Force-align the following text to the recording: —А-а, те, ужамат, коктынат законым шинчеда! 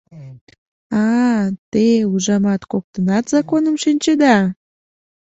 —А-а, 1.01 1.41
те, 1.71 1.85
ужамат, 2.13 2.61
коктынат 2.71 3.25
законым 3.33 3.75
шинчеда! 3.83 4.37